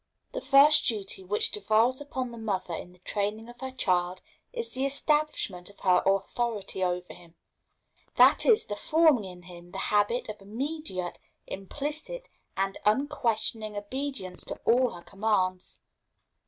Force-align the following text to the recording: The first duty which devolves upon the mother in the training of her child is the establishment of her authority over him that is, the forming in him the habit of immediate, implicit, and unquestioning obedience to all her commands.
The 0.31 0.41
first 0.41 0.87
duty 0.87 1.23
which 1.23 1.51
devolves 1.51 2.01
upon 2.01 2.31
the 2.31 2.39
mother 2.39 2.73
in 2.73 2.91
the 2.91 2.97
training 3.05 3.49
of 3.49 3.59
her 3.61 3.69
child 3.69 4.23
is 4.51 4.73
the 4.73 4.83
establishment 4.83 5.69
of 5.69 5.81
her 5.81 6.01
authority 6.07 6.83
over 6.83 7.13
him 7.13 7.35
that 8.15 8.43
is, 8.43 8.65
the 8.65 8.75
forming 8.75 9.25
in 9.25 9.43
him 9.43 9.69
the 9.73 9.77
habit 9.93 10.27
of 10.27 10.41
immediate, 10.41 11.19
implicit, 11.45 12.29
and 12.57 12.79
unquestioning 12.83 13.75
obedience 13.77 14.43
to 14.45 14.55
all 14.65 14.89
her 14.89 15.03
commands. 15.03 15.77